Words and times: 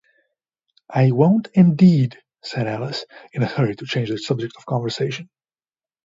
"I 0.89 1.11
won’t 1.11 1.49
indeed!" 1.53 2.17
said 2.41 2.65
Alice, 2.65 3.05
in 3.33 3.43
a 3.43 3.45
hurry 3.45 3.75
to 3.75 3.85
change 3.85 4.09
the 4.09 4.17
subject 4.17 4.55
of 4.57 4.65
conversation. 4.65 5.29